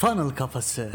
[0.00, 0.90] Funnel Kafası.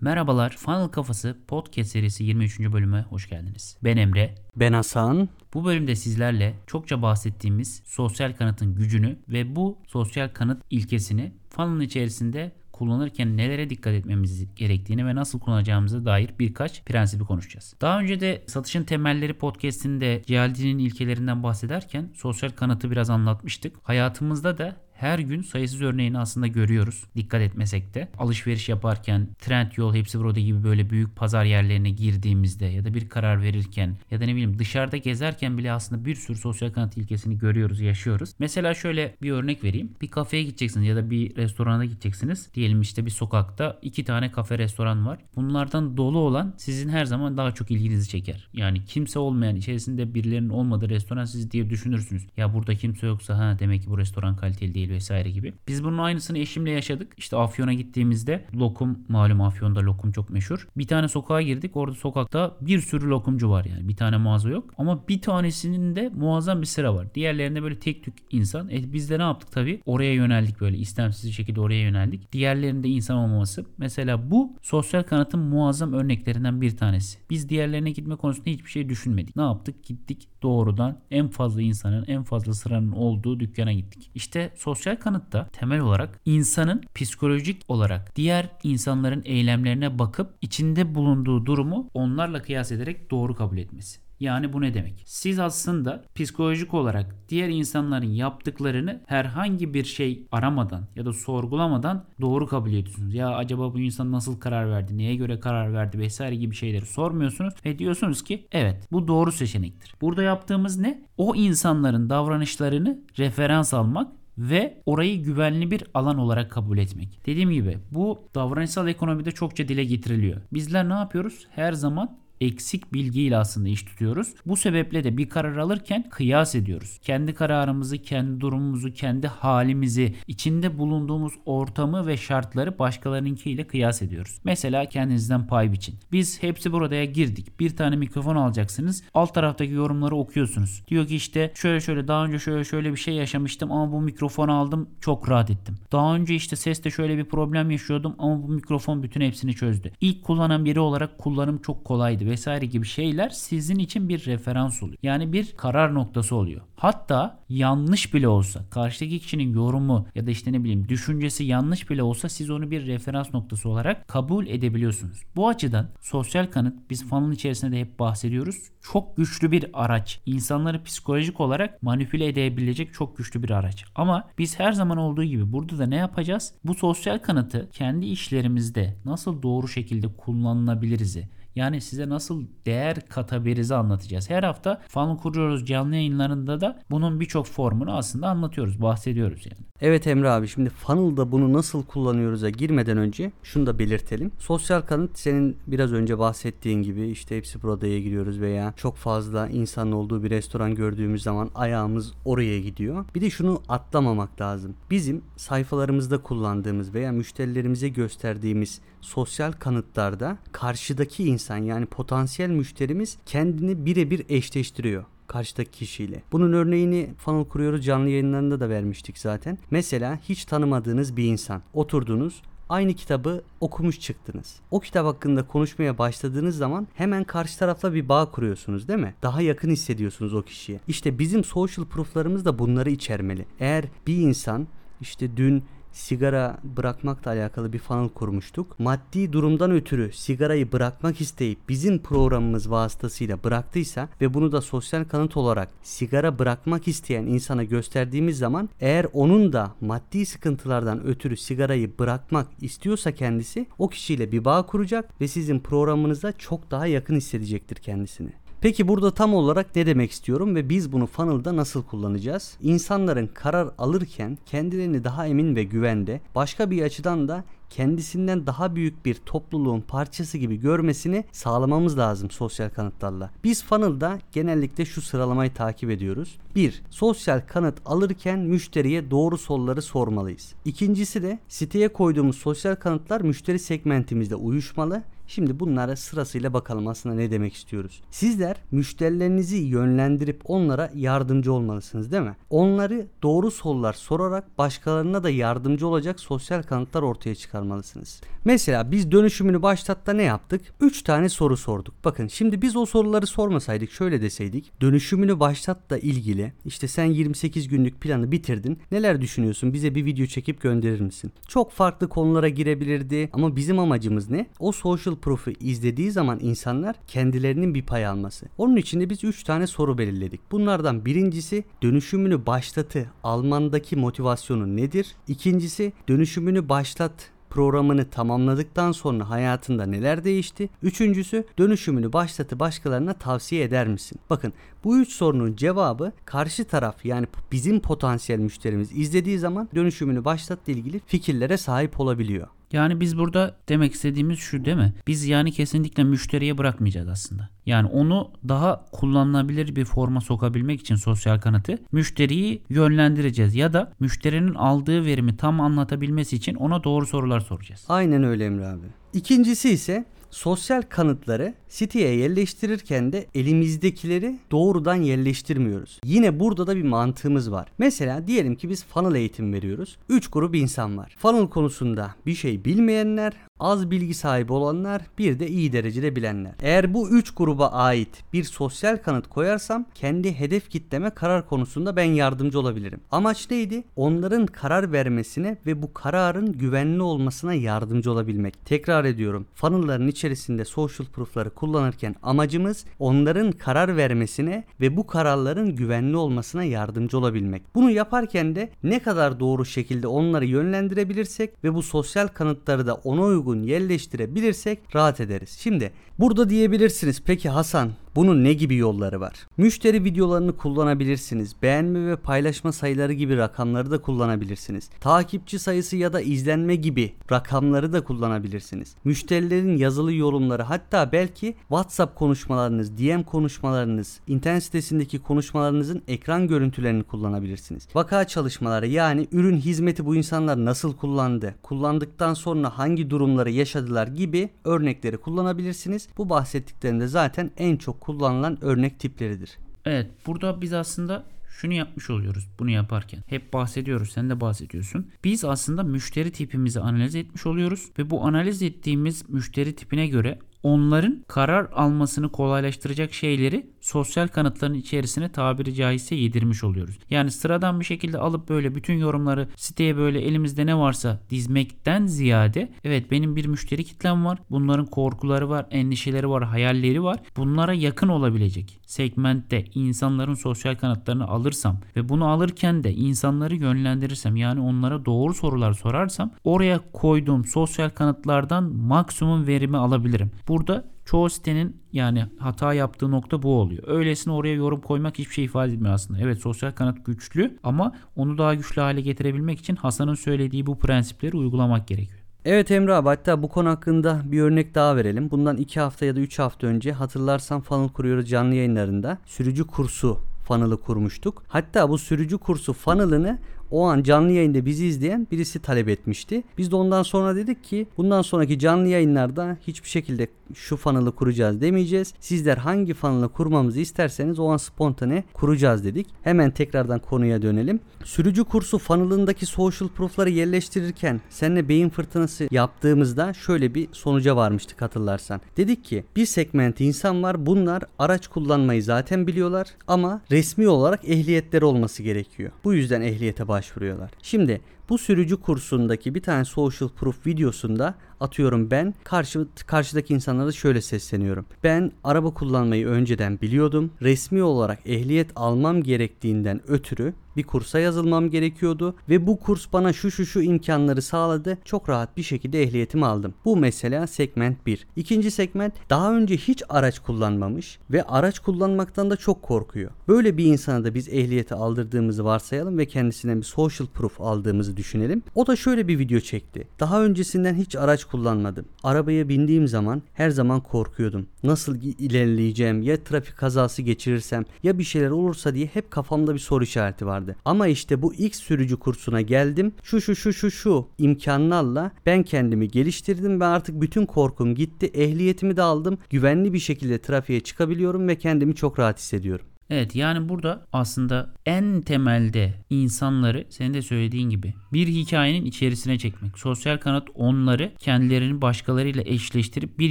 [0.00, 2.60] Merhabalar, Funnel Kafası podcast serisi 23.
[2.60, 3.76] bölüme hoş geldiniz.
[3.84, 4.34] Ben Emre.
[4.56, 5.28] Ben Hasan.
[5.54, 12.52] Bu bölümde sizlerle çokça bahsettiğimiz sosyal kanıtın gücünü ve bu sosyal kanıt ilkesini funnel'ın içerisinde
[12.72, 17.74] kullanırken nelere dikkat etmemiz gerektiğini ve nasıl kullanacağımıza dair birkaç prensibi konuşacağız.
[17.80, 23.76] Daha önce de Satışın Temelleri podcastinde Cialdini'nin ilkelerinden bahsederken sosyal kanıtı biraz anlatmıştık.
[23.82, 27.04] Hayatımızda da her gün sayısız örneğini aslında görüyoruz.
[27.16, 28.08] Dikkat etmesek de.
[28.18, 33.42] Alışveriş yaparken, Trendyol, Hepsi Burada gibi böyle büyük pazar yerlerine girdiğimizde ya da bir karar
[33.42, 37.80] verirken ya da ne bileyim dışarıda gezerken bile aslında bir sürü sosyal kanıt ilkesini görüyoruz,
[37.80, 38.34] yaşıyoruz.
[38.38, 39.92] Mesela şöyle bir örnek vereyim.
[40.00, 42.54] Bir kafeye gideceksiniz ya da bir restorana gideceksiniz.
[42.54, 45.18] Diyelim işte bir sokakta iki tane kafe restoran var.
[45.36, 48.48] Bunlardan dolu olan sizin her zaman daha çok ilginizi çeker.
[48.52, 52.26] Yani kimse olmayan içerisinde birilerinin olmadığı restoran siz diye düşünürsünüz.
[52.36, 55.54] Ya burada kimse yoksa ha demek ki bu restoran kaliteli değil vesaire gibi.
[55.68, 57.12] Biz bunun aynısını eşimle yaşadık.
[57.16, 60.68] İşte Afyon'a gittiğimizde lokum malum Afyon'da lokum çok meşhur.
[60.76, 61.76] Bir tane sokağa girdik.
[61.76, 63.88] Orada sokakta bir sürü lokumcu var yani.
[63.88, 64.74] Bir tane mağaza yok.
[64.78, 67.14] Ama bir tanesinin de muazzam bir sıra var.
[67.14, 68.68] Diğerlerinde böyle tek tük insan.
[68.68, 69.80] E biz de ne yaptık tabii?
[69.86, 72.32] Oraya yöneldik böyle istemsiz bir şekilde oraya yöneldik.
[72.32, 73.64] Diğerlerinde insan olmaması.
[73.78, 77.18] Mesela bu sosyal kanıtın muazzam örneklerinden bir tanesi.
[77.30, 79.36] Biz diğerlerine gitme konusunda hiçbir şey düşünmedik.
[79.36, 79.84] Ne yaptık?
[79.84, 84.10] Gittik doğrudan en fazla insanın en fazla sıranın olduğu dükkana gittik.
[84.14, 91.90] İşte sosyal kanıtta temel olarak insanın psikolojik olarak diğer insanların eylemlerine bakıp içinde bulunduğu durumu
[91.94, 94.04] onlarla kıyas ederek doğru kabul etmesi.
[94.20, 95.02] Yani bu ne demek?
[95.06, 102.46] Siz aslında psikolojik olarak diğer insanların yaptıklarını herhangi bir şey aramadan ya da sorgulamadan doğru
[102.46, 103.14] kabul ediyorsunuz.
[103.14, 107.54] Ya acaba bu insan nasıl karar verdi, neye göre karar verdi vesaire gibi şeyleri sormuyorsunuz
[107.64, 109.94] ve diyorsunuz ki evet bu doğru seçenektir.
[110.00, 111.02] Burada yaptığımız ne?
[111.16, 117.26] O insanların davranışlarını referans almak ve orayı güvenli bir alan olarak kabul etmek.
[117.26, 120.40] Dediğim gibi bu davranışsal ekonomide çokça dile getiriliyor.
[120.52, 121.46] Bizler ne yapıyoruz?
[121.50, 124.34] Her zaman eksik bilgiyle aslında iş tutuyoruz.
[124.46, 126.98] Bu sebeple de bir karar alırken kıyas ediyoruz.
[127.02, 134.38] Kendi kararımızı, kendi durumumuzu, kendi halimizi, içinde bulunduğumuz ortamı ve şartları başkalarınınkiyle kıyas ediyoruz.
[134.44, 135.94] Mesela kendinizden pay biçin.
[136.12, 137.60] Biz hepsi buradaya girdik.
[137.60, 139.02] Bir tane mikrofon alacaksınız.
[139.14, 140.82] Alt taraftaki yorumları okuyorsunuz.
[140.88, 144.52] Diyor ki işte şöyle şöyle daha önce şöyle şöyle bir şey yaşamıştım ama bu mikrofonu
[144.52, 145.74] aldım çok rahat ettim.
[145.92, 149.92] Daha önce işte seste şöyle bir problem yaşıyordum ama bu mikrofon bütün hepsini çözdü.
[150.00, 154.98] İlk kullanan biri olarak kullanım çok kolaydı vesaire gibi şeyler sizin için bir referans oluyor.
[155.02, 156.60] Yani bir karar noktası oluyor.
[156.76, 162.02] Hatta yanlış bile olsa karşıdaki kişinin yorumu ya da işte ne bileyim düşüncesi yanlış bile
[162.02, 165.22] olsa siz onu bir referans noktası olarak kabul edebiliyorsunuz.
[165.36, 168.56] Bu açıdan sosyal kanıt biz fanın içerisinde de hep bahsediyoruz.
[168.92, 170.20] Çok güçlü bir araç.
[170.26, 173.84] İnsanları psikolojik olarak manipüle edebilecek çok güçlü bir araç.
[173.94, 176.54] Ama biz her zaman olduğu gibi burada da ne yapacağız?
[176.64, 184.30] Bu sosyal kanıtı kendi işlerimizde nasıl doğru şekilde kullanılabiliriz'i yani size nasıl değer katabilirizi anlatacağız.
[184.30, 189.66] Her hafta Funnel kuruyoruz canlı yayınlarında da bunun birçok formunu aslında anlatıyoruz, bahsediyoruz yani.
[189.80, 194.32] Evet Emre abi şimdi funnel'da bunu nasıl kullanıyoruz'a girmeden önce şunu da belirtelim.
[194.38, 199.92] Sosyal kanıt senin biraz önce bahsettiğin gibi işte hepsi buradaya giriyoruz veya çok fazla insan
[199.92, 203.04] olduğu bir restoran gördüğümüz zaman ayağımız oraya gidiyor.
[203.14, 204.74] Bir de şunu atlamamak lazım.
[204.90, 214.26] Bizim sayfalarımızda kullandığımız veya müşterilerimize gösterdiğimiz sosyal kanıtlarda karşıdaki insan yani potansiyel müşterimiz kendini birebir
[214.28, 216.22] eşleştiriyor karşıdaki kişiyle.
[216.32, 219.58] Bunun örneğini funnel kuruyoruz canlı yayınlarında da vermiştik zaten.
[219.70, 221.62] Mesela hiç tanımadığınız bir insan.
[221.74, 224.60] Oturdunuz aynı kitabı okumuş çıktınız.
[224.70, 229.14] O kitap hakkında konuşmaya başladığınız zaman hemen karşı tarafla bir bağ kuruyorsunuz değil mi?
[229.22, 230.80] Daha yakın hissediyorsunuz o kişiye.
[230.88, 233.46] İşte bizim social proof'larımız da bunları içermeli.
[233.60, 234.66] Eğer bir insan
[235.00, 238.80] işte dün sigara bırakmakla alakalı bir funnel kurmuştuk.
[238.80, 245.36] Maddi durumdan ötürü sigarayı bırakmak isteyip bizim programımız vasıtasıyla bıraktıysa ve bunu da sosyal kanıt
[245.36, 252.46] olarak sigara bırakmak isteyen insana gösterdiğimiz zaman eğer onun da maddi sıkıntılardan ötürü sigarayı bırakmak
[252.60, 258.43] istiyorsa kendisi o kişiyle bir bağ kuracak ve sizin programınızda çok daha yakın hissedecektir kendisini.
[258.64, 262.56] Peki burada tam olarak ne demek istiyorum ve biz bunu funnel'da nasıl kullanacağız?
[262.62, 269.04] İnsanların karar alırken kendilerini daha emin ve güvende, başka bir açıdan da kendisinden daha büyük
[269.06, 273.30] bir topluluğun parçası gibi görmesini sağlamamız lazım sosyal kanıtlarla.
[273.44, 276.38] Biz funnel'da genellikle şu sıralamayı takip ediyoruz.
[276.54, 276.82] 1.
[276.90, 280.54] Sosyal kanıt alırken müşteriye doğru soruları sormalıyız.
[280.64, 285.02] İkincisi de siteye koyduğumuz sosyal kanıtlar müşteri segmentimizde uyuşmalı.
[285.26, 288.02] Şimdi bunlara sırasıyla bakalım aslında ne demek istiyoruz.
[288.10, 292.36] Sizler müşterilerinizi yönlendirip onlara yardımcı olmalısınız değil mi?
[292.50, 298.20] Onları doğru sorular sorarak başkalarına da yardımcı olacak sosyal kanıtlar ortaya çıkarmalısınız.
[298.44, 300.60] Mesela biz dönüşümünü başlatta ne yaptık?
[300.80, 301.94] 3 tane soru sorduk.
[302.04, 304.72] Bakın şimdi biz o soruları sormasaydık şöyle deseydik.
[304.80, 308.78] Dönüşümünü başlatla ilgili işte sen 28 günlük planı bitirdin.
[308.92, 309.72] Neler düşünüyorsun?
[309.72, 311.32] Bize bir video çekip gönderir misin?
[311.48, 314.46] Çok farklı konulara girebilirdi ama bizim amacımız ne?
[314.58, 318.46] O social proof'u izlediği zaman insanlar kendilerinin bir pay alması.
[318.58, 320.40] Onun için de biz 3 tane soru belirledik.
[320.52, 325.06] Bunlardan birincisi dönüşümünü başlatı almandaki motivasyonu nedir?
[325.28, 330.68] İkincisi dönüşümünü başlat programını tamamladıktan sonra hayatında neler değişti?
[330.82, 334.20] Üçüncüsü dönüşümünü başlatı başkalarına tavsiye eder misin?
[334.30, 334.52] Bakın
[334.84, 341.00] bu üç sorunun cevabı karşı taraf yani bizim potansiyel müşterimiz izlediği zaman dönüşümünü başlatla ilgili
[341.06, 342.48] fikirlere sahip olabiliyor.
[342.74, 344.92] Yani biz burada demek istediğimiz şu değil mi?
[345.06, 347.48] Biz yani kesinlikle müşteriye bırakmayacağız aslında.
[347.66, 354.54] Yani onu daha kullanılabilir bir forma sokabilmek için sosyal kanıtı müşteriyi yönlendireceğiz ya da müşterinin
[354.54, 357.84] aldığı verimi tam anlatabilmesi için ona doğru sorular soracağız.
[357.88, 358.86] Aynen öyle Emre abi.
[359.12, 360.04] İkincisi ise
[360.34, 366.00] sosyal kanıtları siteye yerleştirirken de elimizdekileri doğrudan yerleştirmiyoruz.
[366.04, 367.68] Yine burada da bir mantığımız var.
[367.78, 369.98] Mesela diyelim ki biz funnel eğitim veriyoruz.
[370.08, 371.16] 3 grup insan var.
[371.18, 376.52] Funnel konusunda bir şey bilmeyenler, az bilgi sahibi olanlar, bir de iyi derecede bilenler.
[376.62, 382.04] Eğer bu 3 gruba ait bir sosyal kanıt koyarsam kendi hedef kitleme karar konusunda ben
[382.04, 383.00] yardımcı olabilirim.
[383.10, 383.84] Amaç neydi?
[383.96, 388.66] Onların karar vermesine ve bu kararın güvenli olmasına yardımcı olabilmek.
[388.66, 389.46] Tekrar ediyorum.
[389.54, 397.18] Funnel'ların içerisinde social proof'ları kullanırken amacımız onların karar vermesine ve bu kararların güvenli olmasına yardımcı
[397.18, 397.62] olabilmek.
[397.74, 403.22] Bunu yaparken de ne kadar doğru şekilde onları yönlendirebilirsek ve bu sosyal kanıtları da ona
[403.22, 405.56] uygun yerleştirebilirsek rahat ederiz.
[405.60, 409.46] Şimdi burada diyebilirsiniz peki Hasan bunun ne gibi yolları var?
[409.56, 411.56] Müşteri videolarını kullanabilirsiniz.
[411.62, 414.90] Beğenme ve paylaşma sayıları gibi rakamları da kullanabilirsiniz.
[415.00, 418.96] Takipçi sayısı ya da izlenme gibi rakamları da kullanabilirsiniz.
[419.04, 427.88] Müşterilerin yazılı yorumları hatta belki WhatsApp konuşmalarınız, DM konuşmalarınız, internet sitesindeki konuşmalarınızın ekran görüntülerini kullanabilirsiniz.
[427.94, 434.50] Vaka çalışmaları yani ürün hizmeti bu insanlar nasıl kullandı, kullandıktan sonra hangi durumları yaşadılar gibi
[434.64, 436.08] örnekleri kullanabilirsiniz.
[436.18, 439.58] Bu bahsettiklerimde zaten en çok kullanılan örnek tipleridir.
[439.84, 443.20] Evet burada biz aslında şunu yapmış oluyoruz bunu yaparken.
[443.26, 445.10] Hep bahsediyoruz sen de bahsediyorsun.
[445.24, 451.24] Biz aslında müşteri tipimizi analiz etmiş oluyoruz ve bu analiz ettiğimiz müşteri tipine göre onların
[451.28, 456.98] karar almasını kolaylaştıracak şeyleri sosyal kanıtların içerisine tabiri caizse yedirmiş oluyoruz.
[457.10, 462.72] Yani sıradan bir şekilde alıp böyle bütün yorumları siteye böyle elimizde ne varsa dizmekten ziyade
[462.84, 464.38] evet benim bir müşteri kitlem var.
[464.50, 467.18] Bunların korkuları var, endişeleri var, hayalleri var.
[467.36, 474.60] Bunlara yakın olabilecek segmentte insanların sosyal kanıtlarını alırsam ve bunu alırken de insanları yönlendirirsem yani
[474.60, 480.30] onlara doğru sorular sorarsam oraya koyduğum sosyal kanıtlardan maksimum verimi alabilirim.
[480.48, 483.82] Burada çoğu sitenin yani hata yaptığı nokta bu oluyor.
[483.86, 486.20] Öylesine oraya yorum koymak hiçbir şey ifade etmiyor aslında.
[486.20, 491.36] Evet sosyal kanıt güçlü ama onu daha güçlü hale getirebilmek için Hasan'ın söylediği bu prensipleri
[491.36, 492.20] uygulamak gerekiyor.
[492.44, 495.30] Evet Emre abi hatta bu konu hakkında bir örnek daha verelim.
[495.30, 500.18] Bundan 2 hafta ya da 3 hafta önce hatırlarsan Funnel Kuruyoruz canlı yayınlarında sürücü kursu
[500.44, 501.42] funnel'ı kurmuştuk.
[501.48, 503.38] Hatta bu sürücü kursu funnel'ını
[503.74, 506.42] o an canlı yayında bizi izleyen birisi talep etmişti.
[506.58, 511.60] Biz de ondan sonra dedik ki bundan sonraki canlı yayınlarda hiçbir şekilde şu funnel'ı kuracağız
[511.60, 512.14] demeyeceğiz.
[512.20, 516.06] Sizler hangi funnel'ı kurmamızı isterseniz o an spontane kuracağız dedik.
[516.22, 517.80] Hemen tekrardan konuya dönelim.
[518.04, 525.40] Sürücü kursu funnel'ındaki social proof'ları yerleştirirken seninle beyin fırtınası yaptığımızda şöyle bir sonuca varmıştık hatırlarsan.
[525.56, 531.64] Dedik ki bir segment insan var bunlar araç kullanmayı zaten biliyorlar ama resmi olarak ehliyetleri
[531.64, 532.50] olması gerekiyor.
[532.64, 534.10] Bu yüzden ehliyete başvuruyorlar.
[534.22, 540.80] Şimdi bu sürücü kursundaki bir tane social proof videosunda atıyorum ben karşı, karşıdaki insanlara şöyle
[540.80, 541.46] sesleniyorum.
[541.64, 543.90] Ben araba kullanmayı önceden biliyordum.
[544.02, 550.10] Resmi olarak ehliyet almam gerektiğinden ötürü bir kursa yazılmam gerekiyordu ve bu kurs bana şu
[550.10, 551.58] şu şu imkanları sağladı.
[551.64, 553.34] Çok rahat bir şekilde ehliyetimi aldım.
[553.44, 554.86] Bu mesela segment 1.
[554.96, 559.90] İkinci segment daha önce hiç araç kullanmamış ve araç kullanmaktan da çok korkuyor.
[560.08, 565.22] Böyle bir insana da biz ehliyeti aldırdığımızı varsayalım ve kendisinden bir social proof aldığımızı düşünelim.
[565.34, 566.68] O da şöyle bir video çekti.
[566.80, 568.64] Daha öncesinden hiç araç kullanmadım.
[568.82, 571.26] Arabaya bindiğim zaman her zaman korkuyordum.
[571.42, 572.82] Nasıl ilerleyeceğim?
[572.82, 574.44] Ya trafik kazası geçirirsem?
[574.62, 577.36] Ya bir şeyler olursa diye hep kafamda bir soru işareti vardı.
[577.44, 579.72] Ama işte bu ilk sürücü kursuna geldim.
[579.82, 584.86] Şu şu şu şu şu imkanlarla ben kendimi geliştirdim ve artık bütün korkum gitti.
[584.86, 585.98] Ehliyetimi de aldım.
[586.10, 589.46] Güvenli bir şekilde trafiğe çıkabiliyorum ve kendimi çok rahat hissediyorum.
[589.70, 596.38] Evet yani burada aslında en temelde insanları senin de söylediğin gibi bir hikayenin içerisine çekmek.
[596.38, 599.90] Sosyal kanıt onları kendilerini başkalarıyla eşleştirip bir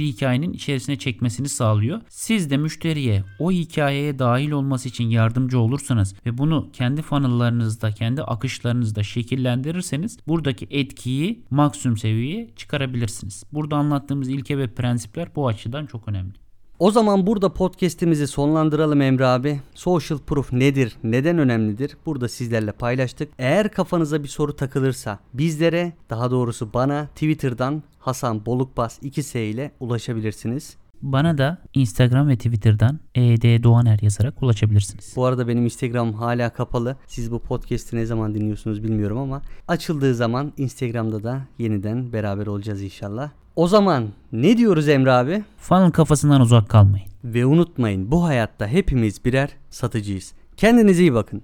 [0.00, 2.00] hikayenin içerisine çekmesini sağlıyor.
[2.08, 8.22] Siz de müşteriye o hikayeye dahil olması için yardımcı olursanız ve bunu kendi funnel'larınızda, kendi
[8.22, 13.44] akışlarınızda şekillendirirseniz buradaki etkiyi maksimum seviyeye çıkarabilirsiniz.
[13.52, 16.43] Burada anlattığımız ilke ve prensipler bu açıdan çok önemli.
[16.78, 19.60] O zaman burada podcast'imizi sonlandıralım Emre abi.
[19.74, 20.96] Social proof nedir?
[21.04, 21.96] Neden önemlidir?
[22.06, 23.28] Burada sizlerle paylaştık.
[23.38, 30.76] Eğer kafanıza bir soru takılırsa bizlere daha doğrusu bana Twitter'dan Hasan Bolukbas 2S ile ulaşabilirsiniz.
[31.02, 35.12] Bana da Instagram ve Twitter'dan ED Doğaner yazarak ulaşabilirsiniz.
[35.16, 36.96] Bu arada benim Instagram hala kapalı.
[37.06, 42.82] Siz bu podcast'i ne zaman dinliyorsunuz bilmiyorum ama açıldığı zaman Instagram'da da yeniden beraber olacağız
[42.82, 43.30] inşallah.
[43.56, 45.44] O zaman ne diyoruz Emre abi?
[45.58, 47.06] Funnel kafasından uzak kalmayın.
[47.24, 50.32] Ve unutmayın bu hayatta hepimiz birer satıcıyız.
[50.56, 51.42] Kendinize iyi bakın.